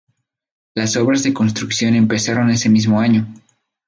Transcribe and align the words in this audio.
Las 0.73 0.97
obras 0.97 1.21
de 1.21 1.31
construcción 1.31 1.93
empezaron 1.93 2.49
ese 2.49 2.69
mismo 2.69 2.99
año. 2.99 3.31